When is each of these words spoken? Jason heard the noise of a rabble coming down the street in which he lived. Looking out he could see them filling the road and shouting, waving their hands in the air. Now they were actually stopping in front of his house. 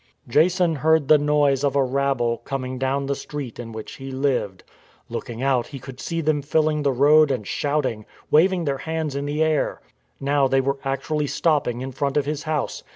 Jason 0.27 0.77
heard 0.77 1.07
the 1.07 1.17
noise 1.19 1.63
of 1.63 1.75
a 1.75 1.83
rabble 1.83 2.37
coming 2.39 2.79
down 2.79 3.05
the 3.05 3.13
street 3.13 3.59
in 3.59 3.71
which 3.71 3.97
he 3.97 4.09
lived. 4.11 4.63
Looking 5.09 5.43
out 5.43 5.67
he 5.67 5.77
could 5.77 5.99
see 5.99 6.21
them 6.21 6.41
filling 6.41 6.81
the 6.81 6.91
road 6.91 7.29
and 7.29 7.45
shouting, 7.45 8.07
waving 8.31 8.65
their 8.65 8.79
hands 8.79 9.15
in 9.15 9.27
the 9.27 9.43
air. 9.43 9.79
Now 10.19 10.47
they 10.47 10.59
were 10.59 10.79
actually 10.83 11.27
stopping 11.27 11.81
in 11.81 11.91
front 11.91 12.17
of 12.17 12.25
his 12.25 12.41
house. 12.41 12.81